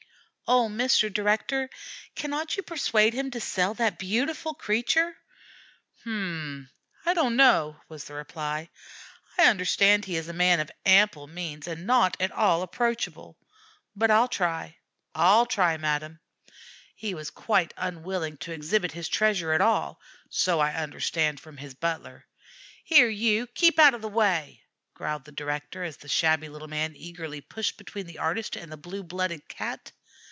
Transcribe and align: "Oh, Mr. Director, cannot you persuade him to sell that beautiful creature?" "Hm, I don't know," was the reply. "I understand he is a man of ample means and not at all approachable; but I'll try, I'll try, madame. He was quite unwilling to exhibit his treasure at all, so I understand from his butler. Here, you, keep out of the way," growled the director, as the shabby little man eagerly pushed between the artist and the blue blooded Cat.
"Oh, 0.53 0.67
Mr. 0.67 1.07
Director, 1.13 1.69
cannot 2.13 2.57
you 2.57 2.63
persuade 2.63 3.13
him 3.13 3.31
to 3.31 3.39
sell 3.39 3.73
that 3.75 3.97
beautiful 3.97 4.53
creature?" 4.53 5.15
"Hm, 6.03 6.69
I 7.05 7.13
don't 7.13 7.37
know," 7.37 7.79
was 7.87 8.03
the 8.03 8.15
reply. 8.15 8.69
"I 9.37 9.45
understand 9.45 10.03
he 10.03 10.17
is 10.17 10.27
a 10.27 10.33
man 10.33 10.59
of 10.59 10.69
ample 10.85 11.25
means 11.27 11.69
and 11.69 11.87
not 11.87 12.17
at 12.19 12.33
all 12.33 12.63
approachable; 12.63 13.37
but 13.95 14.11
I'll 14.11 14.27
try, 14.27 14.75
I'll 15.15 15.45
try, 15.45 15.77
madame. 15.77 16.19
He 16.97 17.13
was 17.13 17.29
quite 17.29 17.73
unwilling 17.77 18.35
to 18.39 18.51
exhibit 18.51 18.91
his 18.91 19.07
treasure 19.07 19.53
at 19.53 19.61
all, 19.61 20.01
so 20.29 20.59
I 20.59 20.73
understand 20.73 21.39
from 21.39 21.55
his 21.55 21.75
butler. 21.75 22.25
Here, 22.83 23.07
you, 23.07 23.47
keep 23.47 23.79
out 23.79 23.93
of 23.93 24.01
the 24.01 24.09
way," 24.09 24.63
growled 24.95 25.23
the 25.23 25.31
director, 25.31 25.85
as 25.85 25.95
the 25.95 26.09
shabby 26.09 26.49
little 26.49 26.67
man 26.67 26.93
eagerly 26.97 27.39
pushed 27.39 27.77
between 27.77 28.05
the 28.05 28.17
artist 28.19 28.57
and 28.57 28.69
the 28.69 28.75
blue 28.75 29.01
blooded 29.03 29.47
Cat. 29.47 29.93